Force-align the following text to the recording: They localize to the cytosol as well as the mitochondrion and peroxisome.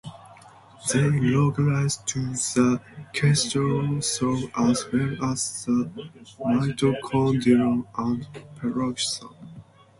They 0.91 1.03
localize 1.11 1.97
to 1.97 2.25
the 2.31 2.81
cytosol 3.11 4.51
as 4.57 4.91
well 4.91 5.31
as 5.31 5.63
the 5.65 6.09
mitochondrion 6.39 7.85
and 7.95 8.27
peroxisome. 8.55 9.35